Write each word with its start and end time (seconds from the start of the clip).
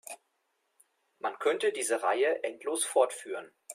Man 1.19 1.37
könnte 1.37 1.71
diese 1.71 2.01
Reihe 2.01 2.43
endlos 2.43 2.83
fortführen. 2.83 3.51